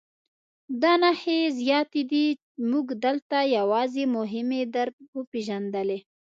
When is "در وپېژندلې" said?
4.75-5.99